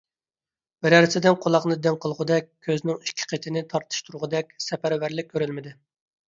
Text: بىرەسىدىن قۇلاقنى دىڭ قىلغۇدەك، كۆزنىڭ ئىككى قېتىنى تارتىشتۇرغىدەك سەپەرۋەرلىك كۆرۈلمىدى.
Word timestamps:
بىرەسىدىن 0.85 1.35
قۇلاقنى 1.43 1.77
دىڭ 1.87 1.97
قىلغۇدەك، 2.05 2.47
كۆزنىڭ 2.69 2.97
ئىككى 3.03 3.29
قېتىنى 3.35 3.63
تارتىشتۇرغىدەك 3.75 4.51
سەپەرۋەرلىك 4.69 5.31
كۆرۈلمىدى. 5.37 5.77